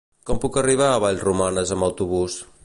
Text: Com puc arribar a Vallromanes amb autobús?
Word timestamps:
Com 0.29 0.39
puc 0.45 0.55
arribar 0.61 0.87
a 0.93 1.03
Vallromanes 1.03 1.75
amb 1.77 1.89
autobús? 1.89 2.41